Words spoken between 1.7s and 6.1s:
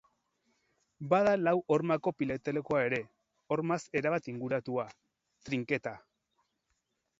hormako pilotalekua ere, hormaz erabat inguratua: trinketa.